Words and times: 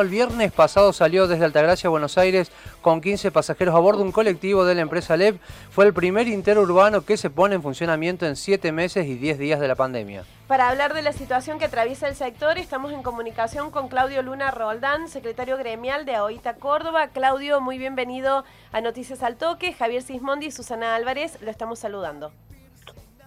El 0.00 0.08
viernes 0.08 0.52
pasado 0.52 0.92
salió 0.92 1.26
desde 1.26 1.44
Altagracia, 1.44 1.88
Buenos 1.88 2.18
Aires, 2.18 2.50
con 2.82 3.00
15 3.00 3.30
pasajeros 3.30 3.74
a 3.74 3.78
bordo 3.78 4.02
un 4.02 4.12
colectivo 4.12 4.64
de 4.64 4.74
la 4.74 4.82
empresa 4.82 5.16
LEV. 5.16 5.38
Fue 5.70 5.86
el 5.86 5.94
primer 5.94 6.28
interurbano 6.28 7.04
que 7.04 7.16
se 7.16 7.30
pone 7.30 7.54
en 7.54 7.62
funcionamiento 7.62 8.26
en 8.26 8.36
7 8.36 8.72
meses 8.72 9.06
y 9.06 9.14
10 9.14 9.38
días 9.38 9.58
de 9.58 9.68
la 9.68 9.74
pandemia. 9.74 10.24
Para 10.48 10.68
hablar 10.68 10.92
de 10.92 11.02
la 11.02 11.12
situación 11.12 11.58
que 11.58 11.64
atraviesa 11.64 12.08
el 12.08 12.14
sector, 12.14 12.58
estamos 12.58 12.92
en 12.92 13.02
comunicación 13.02 13.70
con 13.70 13.88
Claudio 13.88 14.22
Luna 14.22 14.50
Roldán, 14.50 15.08
secretario 15.08 15.56
gremial 15.56 16.04
de 16.04 16.14
AOITA 16.14 16.54
Córdoba. 16.54 17.08
Claudio, 17.08 17.60
muy 17.60 17.78
bienvenido 17.78 18.44
a 18.72 18.80
Noticias 18.80 19.22
al 19.22 19.36
Toque. 19.36 19.72
Javier 19.72 20.02
Sismondi 20.02 20.46
y 20.46 20.50
Susana 20.50 20.94
Álvarez, 20.94 21.38
lo 21.40 21.50
estamos 21.50 21.78
saludando. 21.78 22.32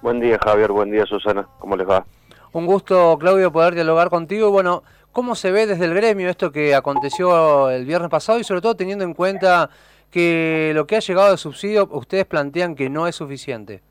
Buen 0.02 0.20
día, 0.20 0.38
Javier. 0.42 0.72
Buen 0.72 0.92
día, 0.92 1.06
Susana. 1.06 1.48
¿Cómo 1.60 1.76
les 1.76 1.90
va? 1.90 2.06
Un 2.52 2.66
gusto, 2.66 3.18
Claudio, 3.20 3.52
poder 3.52 3.76
dialogar 3.76 4.10
contigo. 4.10 4.50
Bueno, 4.50 4.84
¿Cómo 5.12 5.36
se 5.36 5.52
ve 5.52 5.66
desde 5.66 5.86
el 5.86 5.94
gremio 5.94 6.30
esto 6.30 6.52
que 6.52 6.76
aconteció 6.76 7.70
el 7.70 7.86
viernes 7.86 8.10
pasado 8.10 8.40
y 8.40 8.44
sobre 8.44 8.62
todo 8.62 8.76
teniendo 8.76 9.04
en 9.04 9.14
cuenta 9.14 9.70
que 10.12 10.72
lo 10.76 10.88
que 10.88 10.98
ha 10.98 11.00
llegado 11.00 11.32
de 11.32 11.38
subsidio 11.38 11.88
ustedes 11.92 12.26
plantean 12.26 12.76
que 12.76 12.90
no 12.90 13.08
es 13.08 13.16
suficiente? 13.16 13.82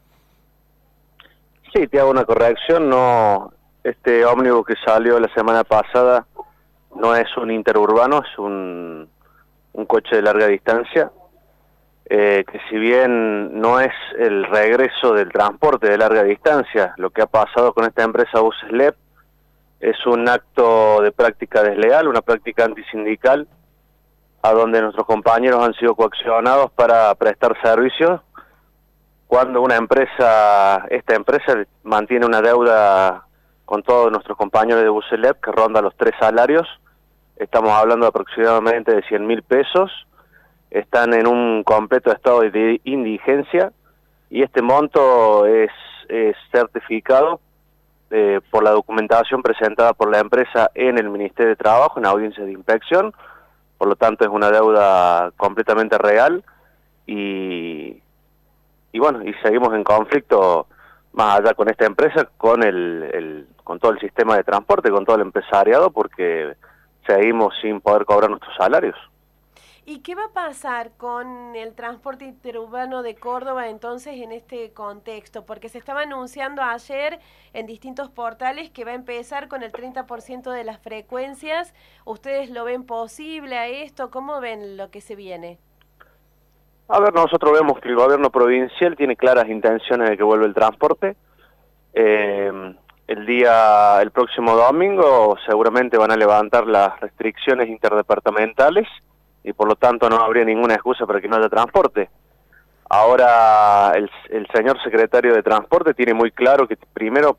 Sí, 1.73 1.87
te 1.87 2.01
hago 2.01 2.11
una 2.11 2.25
corrección, 2.25 2.89
no 2.89 3.53
este 3.85 4.25
ómnibus 4.25 4.67
que 4.67 4.75
salió 4.85 5.19
la 5.19 5.33
semana 5.35 5.65
pasada 5.65 6.27
no 6.95 7.15
es 7.15 7.37
un 7.37 7.51
interurbano, 7.51 8.23
es 8.23 8.39
un, 8.39 9.09
un 9.73 9.87
coche 9.87 10.17
de 10.17 10.23
larga 10.23 10.47
distancia, 10.47 11.11
eh, 12.07 12.45
que 12.51 12.59
si 12.69 12.77
bien 12.77 13.61
no 13.61 13.81
es 13.81 13.93
el 14.19 14.45
regreso 14.45 15.13
del 15.13 15.31
transporte 15.31 15.89
de 15.89 15.99
larga 15.99 16.23
distancia, 16.23 16.95
lo 16.97 17.11
que 17.11 17.23
ha 17.23 17.27
pasado 17.27 17.73
con 17.73 17.85
esta 17.85 18.03
empresa 18.03 18.41
Buses 18.41 18.73
es 19.81 20.07
un 20.07 20.29
acto 20.29 21.01
de 21.03 21.13
práctica 21.13 21.63
desleal, 21.63 22.09
una 22.09 22.23
práctica 22.23 22.65
antisindical, 22.65 23.47
a 24.43 24.53
donde 24.53 24.81
nuestros 24.81 25.07
compañeros 25.07 25.65
han 25.65 25.75
sido 25.75 25.95
coaccionados 25.95 26.71
para 26.73 27.15
prestar 27.15 27.61
servicios, 27.63 28.21
cuando 29.27 29.61
una 29.61 29.77
empresa, 29.77 30.87
esta 30.91 31.15
empresa 31.15 31.55
mantiene 31.83 32.25
una 32.25 32.41
deuda 32.41 33.27
con 33.67 33.83
todos 33.83 34.11
nuestros 34.11 34.39
compañeros 34.39 34.83
de 34.83 34.89
Buselep 34.89 35.39
que 35.41 35.53
ronda 35.53 35.83
los 35.83 35.95
tres 35.97 36.15
salarios, 36.19 36.67
estamos 37.37 37.71
hablando 37.73 38.07
aproximadamente 38.07 38.95
de 38.95 39.03
100 39.03 39.27
mil 39.27 39.43
pesos, 39.43 39.91
están 40.71 41.15
en 41.15 41.27
un 41.27 41.63
completo 41.63 42.11
estado 42.11 42.41
de 42.41 42.81
indigencia 42.85 43.73
y 44.31 44.43
este 44.43 44.63
monto 44.63 45.47
es 45.47 45.71
certificado 46.51 47.41
eh, 48.11 48.41
por 48.51 48.65
la 48.65 48.71
documentación 48.71 49.43
presentada 49.43 49.93
por 49.93 50.11
la 50.11 50.19
empresa 50.19 50.71
en 50.75 50.99
el 50.99 51.11
Ministerio 51.11 51.51
de 51.51 51.57
Trabajo, 51.57 51.99
en 51.99 52.07
audiencia 52.07 52.45
de 52.45 52.53
inspección, 52.53 53.13
por 53.77 53.89
lo 53.89 53.97
tanto 53.97 54.25
es 54.25 54.31
una 54.31 54.51
deuda 54.51 55.31
completamente 55.37 55.99
real 55.99 56.43
y, 57.07 58.01
y 58.93 58.99
bueno, 58.99 59.23
y 59.25 59.33
seguimos 59.43 59.75
en 59.75 59.85
conflicto 59.85 60.67
más 61.13 61.41
allá 61.41 61.55
con 61.55 61.69
esta 61.69 61.87
empresa, 61.87 62.29
con 62.37 62.63
el, 62.63 63.47
con 63.65 63.79
todo 63.79 63.93
el 63.93 64.01
sistema 64.01 64.37
de 64.37 64.45
transporte, 64.45 64.91
con 64.91 65.05
todo 65.05 65.17
el 65.17 65.23
empresariado, 65.23 65.91
porque 65.91 66.55
seguimos 67.07 67.55
sin 67.61 67.81
poder 67.81 68.05
cobrar 68.05 68.31
nuestros 68.31 68.55
salarios. 68.57 68.97
¿Y 69.91 70.01
qué 70.01 70.15
va 70.15 70.25
a 70.25 70.33
pasar 70.35 70.91
con 70.99 71.57
el 71.57 71.75
transporte 71.75 72.27
interurbano 72.27 73.03
de 73.03 73.15
Córdoba 73.15 73.71
entonces 73.71 74.21
en 74.21 74.33
este 74.33 74.75
contexto? 74.75 75.47
Porque 75.47 75.71
se 75.71 75.79
estaba 75.79 76.03
anunciando 76.03 76.61
ayer 76.61 77.21
en 77.55 77.65
distintos 77.65 78.11
portales 78.11 78.69
que 78.69 78.85
va 78.85 78.91
a 78.91 78.97
empezar 78.97 79.49
con 79.49 79.63
el 79.63 79.73
30% 79.73 80.53
de 80.53 80.63
las 80.63 80.79
frecuencias. 80.79 81.73
¿Ustedes 82.05 82.51
lo 82.51 82.65
ven 82.65 82.85
posible 82.85 83.57
a 83.57 83.67
esto? 83.67 84.11
¿Cómo 84.11 84.43
ven 84.43 84.77
lo 84.77 84.91
que 84.91 85.01
se 85.01 85.17
viene? 85.17 85.59
A 86.89 87.01
ver, 87.01 87.15
nosotros 87.15 87.51
vemos 87.59 87.81
que 87.81 87.89
el 87.89 87.97
gobierno 87.97 88.29
provincial 88.29 88.95
tiene 88.95 89.17
claras 89.17 89.49
intenciones 89.49 90.11
de 90.11 90.19
que 90.19 90.23
vuelva 90.23 90.45
el 90.45 90.53
transporte. 90.53 91.17
Eh, 91.95 92.75
el 93.07 93.25
día, 93.25 94.03
el 94.03 94.11
próximo 94.11 94.55
domingo 94.55 95.39
seguramente 95.47 95.97
van 95.97 96.11
a 96.11 96.17
levantar 96.17 96.67
las 96.67 97.01
restricciones 97.01 97.71
interdepartamentales 97.71 98.87
y 99.45 99.53
por 99.53 99.69
lo 99.69 99.77
tanto 99.77 100.09
no 100.09 100.17
habría 100.17 100.45
ninguna 100.45 100.75
excusa 100.75 101.07
para 101.07 101.21
que 101.21 101.29
no 101.29 101.37
haya 101.37 101.49
transporte. 101.49 102.11
Ahora 102.91 103.93
el, 103.95 104.47
señor 104.55 104.83
secretario 104.83 105.35
de 105.35 105.43
Transporte 105.43 105.93
tiene 105.93 106.15
muy 106.15 106.31
claro 106.31 106.67
que 106.67 106.77
primero 106.77 107.37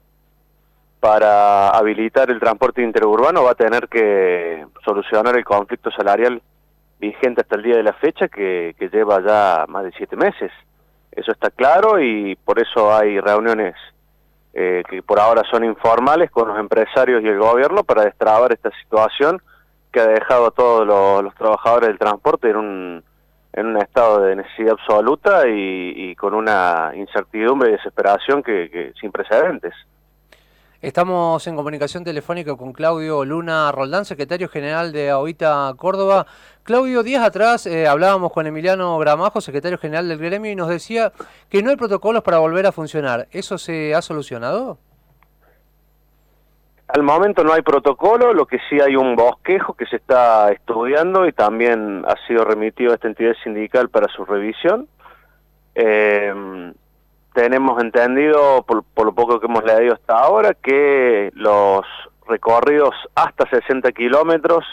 para 0.99 1.69
habilitar 1.69 2.29
el 2.29 2.39
transporte 2.39 2.83
interurbano 2.83 3.43
va 3.43 3.51
a 3.51 3.55
tener 3.55 3.87
que 3.87 4.65
solucionar 4.83 5.35
el 5.37 5.45
conflicto 5.45 5.89
salarial 5.91 6.41
vigente 6.99 7.41
hasta 7.41 7.55
el 7.55 7.63
día 7.63 7.77
de 7.77 7.83
la 7.83 7.93
fecha 7.93 8.27
que, 8.27 8.75
lleva 8.91 9.21
ya 9.25 9.65
más 9.67 9.85
de 9.85 9.91
siete 9.93 10.15
meses. 10.15 10.51
Eso 11.11 11.31
está 11.31 11.49
claro 11.49 11.99
y 11.99 12.35
por 12.35 12.59
eso 12.59 12.93
hay 12.95 13.19
reuniones 13.19 13.75
eh, 14.53 14.83
que 14.87 15.01
por 15.01 15.19
ahora 15.19 15.41
son 15.49 15.63
informales 15.63 16.29
con 16.29 16.49
los 16.49 16.59
empresarios 16.59 17.23
y 17.23 17.27
el 17.27 17.39
gobierno 17.39 17.83
para 17.83 18.03
destrabar 18.03 18.51
esta 18.51 18.69
situación 18.81 19.41
que 19.91 19.99
ha 19.99 20.07
dejado 20.07 20.47
a 20.47 20.51
todos 20.51 20.85
los, 21.23 21.33
trabajadores 21.35 21.89
del 21.89 21.99
transporte 21.99 22.49
en 22.49 22.55
un, 22.57 23.03
en 23.53 23.65
un 23.65 23.77
estado 23.77 24.21
de 24.21 24.35
necesidad 24.35 24.73
absoluta 24.73 25.43
y, 25.47 26.15
con 26.15 26.33
una 26.33 26.91
incertidumbre 26.95 27.69
y 27.69 27.71
desesperación 27.73 28.43
que, 28.43 28.93
sin 28.99 29.11
precedentes. 29.11 29.73
Estamos 30.81 31.45
en 31.45 31.57
comunicación 31.57 32.05
telefónica 32.05 32.55
con 32.55 32.71
Claudio 32.71 33.25
Luna 33.25 33.69
Roldán, 33.71 34.05
secretario 34.05 34.47
general 34.47 34.93
de 34.93 35.09
AOITA 35.09 35.73
Córdoba. 35.75 36.25
Claudio, 36.63 37.03
días 37.03 37.21
atrás 37.21 37.65
eh, 37.65 37.85
hablábamos 37.85 38.31
con 38.31 38.47
Emiliano 38.47 38.97
Gramajo, 38.97 39.41
secretario 39.41 39.77
general 39.77 40.07
del 40.07 40.19
gremio, 40.19 40.49
y 40.49 40.55
nos 40.55 40.69
decía 40.69 41.11
que 41.49 41.61
no 41.61 41.69
hay 41.69 41.75
protocolos 41.75 42.23
para 42.23 42.37
volver 42.37 42.65
a 42.65 42.71
funcionar. 42.71 43.27
¿Eso 43.31 43.57
se 43.57 43.93
ha 43.93 44.01
solucionado? 44.01 44.77
Al 46.89 47.03
momento 47.03 47.43
no 47.43 47.53
hay 47.53 47.61
protocolo, 47.61 48.33
lo 48.33 48.47
que 48.47 48.57
sí 48.67 48.79
hay 48.81 48.95
un 48.95 49.15
bosquejo 49.15 49.75
que 49.75 49.85
se 49.85 49.97
está 49.97 50.51
estudiando 50.51 51.27
y 51.27 51.33
también 51.33 52.03
ha 52.07 52.15
sido 52.25 52.43
remitido 52.43 52.91
a 52.91 52.95
esta 52.95 53.07
entidad 53.07 53.35
sindical 53.43 53.89
para 53.89 54.07
su 54.07 54.25
revisión. 54.25 54.87
Eh, 55.75 56.73
tenemos 57.33 57.79
entendido, 57.79 58.63
por, 58.63 59.05
lo 59.05 59.13
poco 59.13 59.39
que 59.39 59.45
hemos 59.45 59.63
leído 59.63 59.93
hasta 59.93 60.17
ahora, 60.17 60.55
que 60.55 61.29
los 61.35 61.85
recorridos 62.27 62.95
hasta 63.13 63.47
60 63.47 63.91
kilómetros 63.91 64.65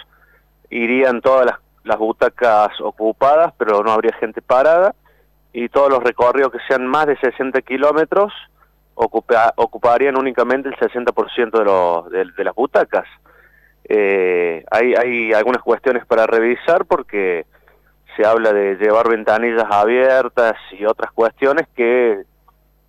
irían 0.71 1.21
todas 1.21 1.55
las 1.85 1.99
butacas 1.99 2.81
ocupadas, 2.81 3.53
pero 3.59 3.83
no 3.83 3.93
habría 3.93 4.15
gente 4.15 4.41
parada, 4.41 4.95
y 5.53 5.69
todos 5.69 5.91
los 5.91 6.03
recorridos 6.03 6.51
que 6.51 6.59
sean 6.67 6.87
más 6.87 7.07
de 7.07 7.19
60 7.19 7.61
kilómetros 7.61 8.33
ocuparían 8.97 10.19
únicamente 10.19 10.69
el 10.69 10.77
60% 10.77 12.09
de, 12.11 12.25
de, 12.37 12.45
las 12.45 12.55
butacas. 12.55 13.05
Eh, 13.85 14.65
hay, 14.71 14.95
hay 14.95 15.33
algunas 15.33 15.63
cuestiones 15.63 16.05
para 16.07 16.27
revisar 16.27 16.87
porque 16.87 17.47
se 18.17 18.27
habla 18.27 18.53
de 18.53 18.77
llevar 18.77 19.09
ventanillas 19.09 19.67
abiertas 19.71 20.55
y 20.73 20.85
otras 20.87 21.13
cuestiones 21.13 21.69
que 21.77 22.25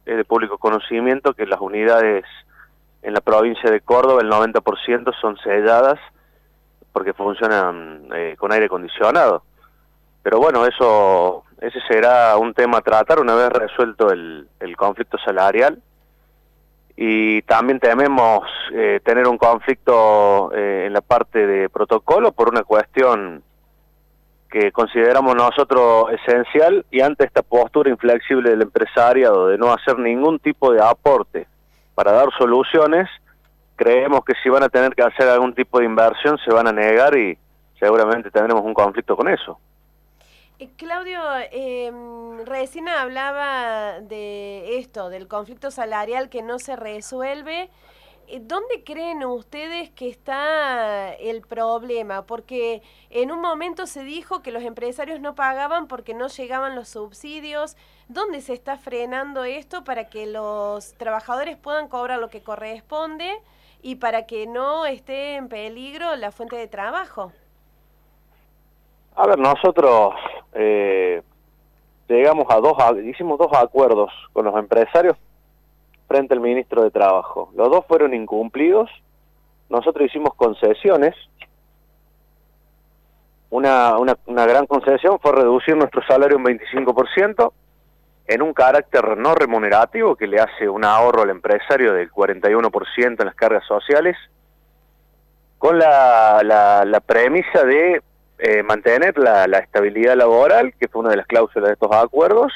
es 0.06 0.18
de 0.18 0.24
público 0.24 0.58
conocimiento 0.58 1.34
que 1.34 1.46
las 1.46 1.60
unidades 1.60 2.24
en 3.02 3.14
la 3.14 3.22
provincia 3.22 3.70
de 3.70 3.82
Córdoba 3.82 4.22
el 4.22 4.30
90% 4.30 5.14
son 5.20 5.38
selladas 5.38 6.00
porque 6.94 7.14
funcionan 7.14 8.08
eh, 8.16 8.36
con 8.40 8.52
aire 8.54 8.66
acondicionado. 8.66 9.44
Pero 10.24 10.40
bueno, 10.40 10.66
eso 10.66 11.44
ese 11.60 11.80
será 11.88 12.38
un 12.38 12.54
tema 12.54 12.80
a 12.80 12.82
tratar 12.82 13.20
una 13.20 13.36
vez 13.36 13.50
resuelto 13.50 14.12
el, 14.12 14.48
el 14.60 14.78
conflicto 14.78 15.18
salarial 15.18 15.82
y 17.00 17.44
también 17.44 17.80
tememos 17.80 18.42
eh, 18.74 19.00
tener 19.06 19.28
un 19.28 19.38
conflicto 19.38 20.52
eh, 20.52 20.86
en 20.88 20.94
la 20.94 21.02
parte 21.02 21.46
de 21.46 21.70
protocolo 21.70 22.32
por 22.32 22.50
una 22.50 22.64
cuestión 22.64 23.44
que 24.50 24.72
consideramos 24.72 25.36
nosotros 25.36 26.06
esencial 26.12 26.86
y 26.90 27.02
ante 27.02 27.26
esta 27.26 27.44
postura 27.44 27.92
inflexible 27.92 28.50
del 28.50 28.64
empresariado 28.64 29.48
de 29.48 29.60
no 29.60 29.72
hacer 29.72 30.00
ningún 30.00 30.40
tipo 30.40 30.74
de 30.74 30.82
aporte 30.82 31.48
para 31.94 32.14
dar 32.14 32.30
soluciones, 32.36 33.08
creemos 33.76 34.22
que 34.26 34.34
si 34.42 34.50
van 34.50 34.64
a 34.64 34.70
tener 34.70 34.96
que 34.96 35.04
hacer 35.04 35.30
algún 35.30 35.54
tipo 35.54 35.78
de 35.78 35.86
inversión 35.86 36.40
se 36.44 36.52
van 36.52 36.68
a 36.68 36.72
negar 36.72 37.16
y 37.16 37.38
seguramente 37.80 38.32
tendremos 38.32 38.64
un 38.64 38.74
conflicto 38.74 39.16
con 39.16 39.28
eso. 39.28 39.60
Eh, 40.60 40.70
Claudio, 40.76 41.22
eh, 41.52 41.92
recién 42.46 42.90
hablaba 42.90 44.00
de 44.02 44.80
esto, 44.80 45.10
del 45.10 45.28
conflicto 45.28 45.70
salarial 45.70 46.30
que 46.30 46.42
no 46.42 46.58
se 46.58 46.76
resuelve. 46.76 47.70
Eh, 48.28 48.40
¿Dónde 48.42 48.84
creen 48.84 49.24
ustedes 49.24 49.92
que 49.92 50.10
está 50.10 51.14
el 51.14 51.42
problema? 51.42 52.24
Porque 52.26 52.82
en 53.12 53.32
un 53.32 53.40
momento 53.40 53.86
se 53.86 54.04
dijo 54.04 54.42
que 54.42 54.52
los 54.52 54.64
empresarios 54.64 55.20
no 55.20 55.36
pagaban 55.36 55.88
porque 55.88 56.16
no 56.16 56.28
llegaban 56.28 56.76
los 56.76 56.90
subsidios. 56.90 57.78
¿Dónde 58.08 58.42
se 58.42 58.54
está 58.54 58.78
frenando 58.78 59.44
esto 59.44 59.84
para 59.84 60.10
que 60.10 60.26
los 60.26 60.96
trabajadores 60.96 61.56
puedan 61.56 61.88
cobrar 61.88 62.18
lo 62.18 62.30
que 62.30 62.42
corresponde 62.42 63.32
y 63.84 63.96
para 63.96 64.26
que 64.26 64.48
no 64.48 64.88
esté 64.88 65.36
en 65.36 65.50
peligro 65.50 66.16
la 66.16 66.32
fuente 66.32 66.56
de 66.56 66.68
trabajo? 66.68 67.32
A 69.16 69.28
ver, 69.28 69.40
nosotros 69.40 70.14
eh, 70.60 71.22
llegamos 72.08 72.48
a 72.50 72.56
dos, 72.56 72.76
hicimos 73.04 73.38
dos 73.38 73.52
acuerdos 73.54 74.12
con 74.34 74.46
los 74.46 74.56
empresarios 74.56 75.16
frente 76.08 76.34
al 76.34 76.40
ministro 76.40 76.84
de 76.84 76.92
Trabajo. 76.92 77.52
Los 77.56 77.70
dos 77.70 77.86
fueron 77.88 78.14
incumplidos. 78.14 78.90
Nosotros 79.70 80.08
hicimos 80.08 80.34
concesiones. 80.36 81.14
Una, 83.50 83.98
una, 83.98 84.46
gran 84.46 84.66
concesión 84.66 85.20
fue 85.20 85.32
reducir 85.32 85.76
nuestro 85.78 86.02
salario 86.06 86.38
un 86.38 86.44
25% 86.44 87.52
en 88.28 88.42
un 88.42 88.54
carácter 88.54 89.18
no 89.18 89.36
remunerativo 89.36 90.18
que 90.18 90.28
le 90.28 90.40
hace 90.40 90.68
un 90.68 90.84
ahorro 90.84 91.22
al 91.22 91.30
empresario 91.30 91.94
del 91.94 92.12
41% 92.12 93.20
en 93.20 93.26
las 93.26 93.36
cargas 93.36 93.66
sociales, 93.66 94.18
con 95.58 95.80
la, 95.80 96.42
la 96.44 97.00
premisa 97.00 97.64
de 97.64 98.02
eh, 98.40 98.62
mantener 98.62 99.18
la, 99.18 99.46
estabilidad 99.46 100.16
laboral, 100.16 100.74
que 100.80 100.88
fue 100.88 101.02
una 101.02 101.10
de 101.10 101.18
las 101.18 101.28
cláusulas 101.28 101.70
de 101.70 101.74
estos 101.74 101.92
acuerdos, 101.92 102.54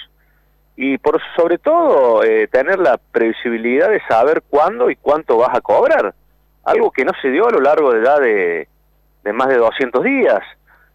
y 0.75 0.97
por 0.99 1.19
sobre 1.35 1.57
todo 1.57 2.23
eh, 2.23 2.47
tener 2.47 2.79
la 2.79 2.97
previsibilidad 2.97 3.89
de 3.89 4.01
saber 4.07 4.43
cuándo 4.47 4.89
y 4.89 4.95
cuánto 4.95 5.37
vas 5.37 5.57
a 5.57 5.61
cobrar, 5.61 6.13
algo 6.63 6.91
que 6.91 7.03
no 7.03 7.11
se 7.21 7.29
dio 7.29 7.47
a 7.47 7.51
lo 7.51 7.61
largo 7.61 7.91
de 7.91 7.99
edad 7.99 8.19
de, 8.19 8.67
más 9.33 9.47
de 9.47 9.57
200 9.57 10.03
días. 10.03 10.39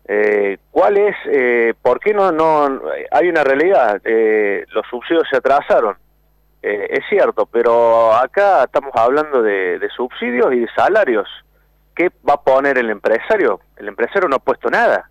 Eh, 0.09 0.59
¿Cuál 0.71 0.99
es, 0.99 1.17
eh, 1.33 1.75
por 1.83 1.99
qué 1.99 2.15
no, 2.15 2.31
no, 2.31 2.81
hay 3.11 3.29
una 3.29 3.43
realidad, 3.43 4.01
los 4.05 4.87
subsidios 4.89 5.27
se 5.29 5.39
atrasaron, 5.39 5.97
es 6.63 7.01
cierto, 7.09 7.47
pero 7.47 8.13
acá 8.13 8.65
estamos 8.65 8.91
hablando 8.95 9.43
de 9.43 9.89
subsidios 9.97 10.53
y 10.53 10.61
de 10.61 10.69
salarios, 10.75 11.29
¿qué 11.97 12.11
va 12.29 12.35
a 12.35 12.43
poner 12.43 12.79
el 12.79 12.91
empresario? 12.91 13.61
El 13.77 13.89
empresario 13.89 14.29
no 14.29 14.37
ha 14.37 14.39
puesto 14.41 14.69
nada. 14.69 15.11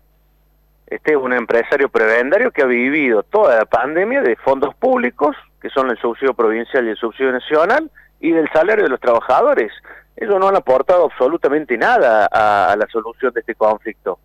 Este 0.86 1.12
es 1.12 1.16
un 1.16 1.32
empresario 1.32 1.88
prebendario 1.88 2.52
que 2.52 2.62
ha 2.62 2.66
vivido 2.66 3.24
toda 3.24 3.56
la 3.58 3.64
pandemia 3.64 4.22
de 4.22 4.36
fondos 4.36 4.74
públicos, 4.76 5.36
que 5.60 5.68
son 5.68 5.90
el 5.90 5.98
subsidio 5.98 6.32
provincial 6.32 6.86
y 6.86 6.90
el 6.90 6.96
subsidio 6.96 7.32
nacional, 7.32 7.90
y 8.20 8.30
del 8.30 8.48
salario 8.52 8.84
de 8.84 8.90
los 8.90 9.00
trabajadores. 9.00 9.72
Ellos 10.16 10.38
no 10.38 10.48
han 10.48 10.56
aportado 10.56 11.04
absolutamente 11.04 11.76
nada 11.76 12.26
a, 12.26 12.76
la 12.76 12.86
solución 12.86 13.34
de 13.34 13.40
este 13.40 13.56
conflicto. 13.56 14.20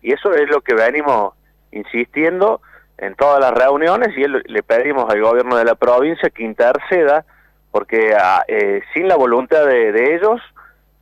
Y 0.00 0.12
eso 0.12 0.32
es 0.32 0.48
lo 0.48 0.62
que 0.62 0.74
venimos 0.74 1.34
insistiendo 1.70 2.62
en 2.96 3.14
todas 3.14 3.40
las 3.40 3.52
reuniones 3.52 4.16
y 4.16 4.26
le 4.26 4.62
pedimos 4.62 5.10
al 5.10 5.20
gobierno 5.20 5.56
de 5.56 5.66
la 5.66 5.74
provincia 5.74 6.30
que 6.30 6.44
interceda, 6.44 7.26
porque 7.70 8.16
ah, 8.18 8.42
eh, 8.48 8.80
sin 8.94 9.06
la 9.06 9.16
voluntad 9.16 9.66
de 9.66 10.14
ellos 10.14 10.40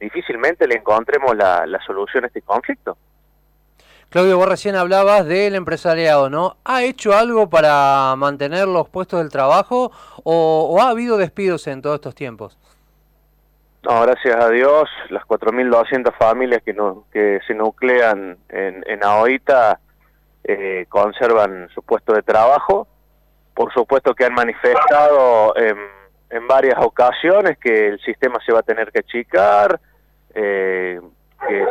difícilmente 0.04 0.66
le 0.66 0.76
encontremos 0.76 1.36
la, 1.36 1.66
solución 1.86 2.24
a 2.24 2.26
este 2.28 2.42
conflicto. 2.42 2.96
Claudio, 4.10 4.36
vos 4.36 4.48
recién 4.48 4.76
hablabas 4.76 5.26
del 5.26 5.54
empresariado, 5.54 6.30
¿no? 6.30 6.56
¿Ha 6.64 6.84
hecho 6.84 7.14
algo 7.14 7.50
para 7.50 8.14
mantener 8.16 8.68
los 8.68 8.88
puestos 8.88 9.18
del 9.20 9.30
trabajo 9.30 9.90
o, 10.22 10.78
ha 10.80 10.90
habido 10.90 11.16
despidos 11.16 11.66
en 11.66 11.82
todos 11.82 11.96
estos 11.96 12.14
tiempos? 12.14 12.56
No, 13.82 14.02
gracias 14.02 14.36
a 14.36 14.48
Dios, 14.50 14.88
las 15.10 15.24
4.200 15.24 16.16
familias 16.16 16.62
que, 16.62 16.72
no, 16.72 17.04
que 17.12 17.40
se 17.46 17.54
nuclean 17.54 18.38
en, 18.48 18.84
en 18.86 19.04
AOITA 19.04 19.80
eh, 20.44 20.86
conservan 20.88 21.68
su 21.74 21.82
puesto 21.82 22.12
de 22.12 22.22
trabajo. 22.22 22.86
Por 23.52 23.72
supuesto 23.72 24.14
que 24.14 24.24
han 24.24 24.34
manifestado 24.34 25.56
en, 25.56 25.76
en 26.30 26.46
varias 26.48 26.76
ocasiones 26.78 27.58
que 27.58 27.88
el 27.88 28.00
sistema 28.00 28.38
se 28.44 28.52
va 28.52 28.60
a 28.60 28.62
tener 28.62 28.90
que 28.90 29.00
achicar, 29.00 29.80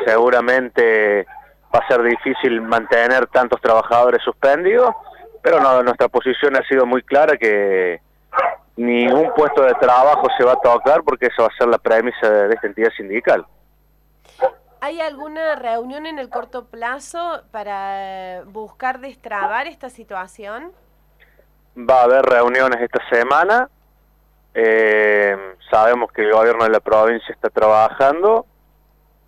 seguramente 0.05 1.25
va 1.73 1.79
a 1.79 1.87
ser 1.87 2.03
difícil 2.03 2.61
mantener 2.61 3.27
tantos 3.27 3.59
trabajadores 3.61 4.21
suspendidos, 4.23 4.93
pero 5.41 5.59
no, 5.59 5.81
nuestra 5.83 6.07
posición 6.07 6.55
ha 6.55 6.63
sido 6.67 6.85
muy 6.85 7.01
clara 7.01 7.37
que 7.37 7.99
ningún 8.75 9.31
puesto 9.35 9.63
de 9.63 9.73
trabajo 9.75 10.27
se 10.37 10.43
va 10.43 10.53
a 10.53 10.61
tocar 10.61 11.03
porque 11.03 11.27
eso 11.27 11.43
va 11.43 11.47
a 11.47 11.57
ser 11.57 11.67
la 11.67 11.77
premisa 11.77 12.29
de, 12.29 12.53
esta 12.53 12.67
entidad 12.67 12.89
sindical. 12.95 13.45
¿Hay 14.81 14.99
alguna 14.99 15.55
reunión 15.55 16.05
en 16.05 16.19
el 16.19 16.29
corto 16.29 16.65
plazo 16.65 17.41
para 17.51 18.43
buscar 18.45 18.99
destrabar 18.99 19.65
esta 19.67 19.89
situación? 19.89 20.71
Va 21.77 22.01
a 22.01 22.03
haber 22.03 22.23
reuniones 22.23 22.81
esta 22.81 22.99
semana. 23.09 23.69
Eh, 24.53 25.35
sabemos 25.71 26.11
que 26.11 26.23
el 26.23 26.33
gobierno 26.33 26.65
de 26.65 26.69
la 26.69 26.79
provincia 26.81 27.33
está 27.33 27.49
trabajando 27.49 28.45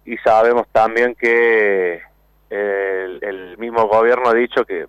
y 0.06 0.18
sabemos 0.18 0.68
también 0.72 1.16
que 1.16 2.02
el, 2.50 3.57
mismo 3.57 3.88
gobierno 3.88 4.30
ha 4.30 4.34
dicho 4.34 4.66
que 4.66 4.86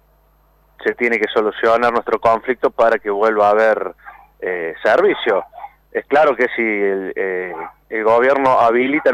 se 0.85 0.95
tiene 0.95 1.19
que 1.19 1.29
solucionar 1.33 1.93
nuestro 1.93 2.21
conflicto 2.21 2.71
para 2.71 2.99
que 2.99 3.11
vuelva 3.11 3.49
a 3.49 3.51
haber 3.51 3.95
eh, 4.41 4.75
servicio. 4.83 5.45
Es 5.93 6.05
claro 6.07 6.37
que 6.37 6.47
si 6.55 6.63
el, 6.63 7.13
eh, 7.17 7.55
gobierno 8.03 8.61
habilita, 8.61 9.11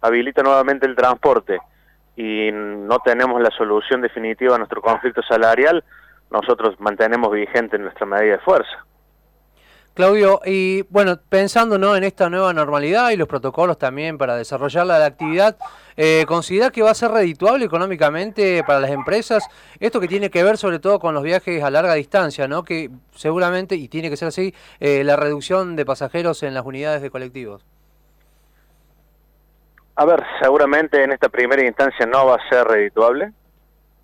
habilita 0.00 0.42
nuevamente 0.42 0.86
el 0.86 0.94
transporte 0.94 1.58
y 2.16 2.50
no 2.52 2.98
tenemos 3.00 3.40
la 3.40 3.50
solución 3.50 4.02
definitiva 4.02 4.54
a 4.54 4.58
nuestro 4.58 4.80
conflicto 4.80 5.22
salarial, 5.22 5.82
nosotros 6.30 6.78
mantenemos 6.78 7.32
vigente 7.32 7.78
nuestra 7.78 8.06
medida 8.06 8.32
de 8.32 8.38
fuerza. 8.38 8.84
Claudio, 9.94 10.40
y 10.46 10.82
bueno, 10.88 11.18
pensando 11.28 11.76
¿no? 11.76 11.94
en 11.94 12.02
esta 12.02 12.30
nueva 12.30 12.54
normalidad 12.54 13.10
y 13.10 13.16
los 13.16 13.28
protocolos 13.28 13.76
también 13.76 14.16
para 14.16 14.36
desarrollar 14.36 14.86
la 14.86 15.04
actividad, 15.04 15.58
eh, 15.98 16.24
¿considera 16.26 16.70
que 16.70 16.80
va 16.80 16.92
a 16.92 16.94
ser 16.94 17.10
redituable 17.10 17.66
económicamente 17.66 18.64
para 18.66 18.80
las 18.80 18.90
empresas 18.90 19.46
esto 19.80 20.00
que 20.00 20.08
tiene 20.08 20.30
que 20.30 20.42
ver 20.42 20.56
sobre 20.56 20.78
todo 20.78 20.98
con 20.98 21.12
los 21.12 21.22
viajes 21.22 21.62
a 21.62 21.70
larga 21.70 21.92
distancia, 21.92 22.48
¿no? 22.48 22.64
que 22.64 22.88
seguramente, 23.14 23.74
y 23.74 23.88
tiene 23.88 24.08
que 24.08 24.16
ser 24.16 24.28
así, 24.28 24.54
eh, 24.80 25.04
la 25.04 25.16
reducción 25.16 25.76
de 25.76 25.84
pasajeros 25.84 26.42
en 26.42 26.54
las 26.54 26.64
unidades 26.64 27.02
de 27.02 27.10
colectivos? 27.10 27.62
A 29.96 30.06
ver, 30.06 30.24
seguramente 30.40 31.04
en 31.04 31.12
esta 31.12 31.28
primera 31.28 31.62
instancia 31.62 32.06
no 32.06 32.24
va 32.24 32.36
a 32.36 32.48
ser 32.48 32.66
redituable. 32.66 33.30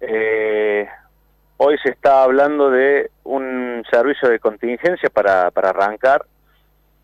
Eh, 0.00 0.86
Hoy 1.60 1.76
se 1.82 1.90
está 1.90 2.22
hablando 2.22 2.70
de 2.70 3.10
servicio 3.84 4.28
de 4.28 4.38
contingencia 4.38 5.08
para, 5.10 5.50
para 5.50 5.70
arrancar 5.70 6.24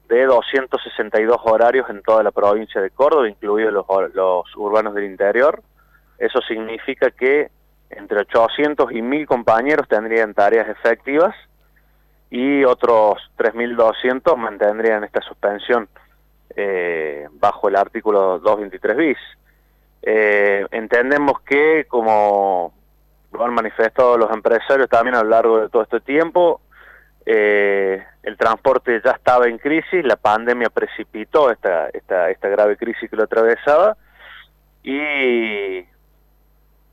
de 0.09 0.25
262 0.25 1.39
horarios 1.45 1.89
en 1.89 2.03
toda 2.03 2.23
la 2.23 2.31
provincia 2.31 2.81
de 2.81 2.91
Córdoba, 2.91 3.29
incluidos 3.29 3.73
los, 3.73 3.87
los 4.15 4.45
urbanos 4.57 4.95
del 4.95 5.05
interior. 5.05 5.63
Eso 6.19 6.41
significa 6.43 7.11
que 7.11 7.51
entre 7.91 8.21
800 8.21 8.93
y 8.93 9.03
1000 9.03 9.27
compañeros 9.27 9.89
tendrían 9.89 10.35
tareas 10.35 10.69
efectivas 10.69 11.35
y 12.31 12.65
otros 12.65 13.19
3.200 13.39 14.37
mantendrían 14.37 15.05
esta 15.05 15.21
suspensión 15.21 15.89
eh, 16.57 17.27
bajo 17.33 17.69
el 17.69 17.77
artículo 17.77 18.39
223 18.41 18.97
bis. 18.97 19.19
Eh, 20.03 20.67
entendemos 20.71 21.41
que 21.41 21.87
como 21.89 22.75
lo 23.35 23.45
han 23.45 23.55
manifestado 23.55 24.17
los 24.17 24.31
empresarios 24.31 24.89
también 24.89 25.17
a 25.17 25.23
lo 25.23 25.31
largo 25.31 25.61
de 25.61 25.69
todo 25.69 25.83
este 25.83 26.01
tiempo. 26.01 26.61
Eh, 27.27 28.03
el 28.23 28.37
transporte 28.37 29.01
ya 29.05 29.13
estaba 29.13 29.47
en 29.49 29.59
crisis, 29.59 30.05
la 30.05 30.17
pandemia 30.17 30.69
precipitó 30.71 31.51
esta, 31.51 31.89
esta, 31.89 32.31
esta 32.31 32.49
grave 32.49 32.77
crisis 32.77 33.09
que 33.09 33.17
lo 33.17 33.25
atravesaba 33.25 33.97
y 34.83 35.87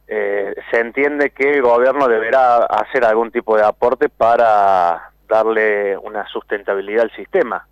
eh, 0.08 0.56
se 0.70 0.80
entiende 0.80 1.32
que 1.32 1.52
el 1.52 1.62
gobierno 1.62 2.08
deberá 2.08 2.66
hacer 2.66 3.04
algún 3.06 3.32
tipo 3.32 3.58
de 3.58 3.64
aporte 3.64 4.10
para 4.10 5.12
darle 5.28 5.98
una 5.98 6.28
sustentabilidad 6.28 7.04
al 7.04 7.12
sistema. 7.12 7.68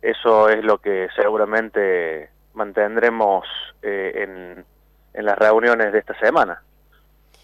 Eso 0.00 0.48
es 0.48 0.64
lo 0.64 0.78
que 0.78 1.08
seguramente 1.16 2.30
mantendremos 2.54 3.46
eh, 3.82 4.12
en, 4.24 4.64
en 5.14 5.24
las 5.24 5.38
reuniones 5.38 5.92
de 5.92 5.98
esta 5.98 6.18
semana. 6.18 6.62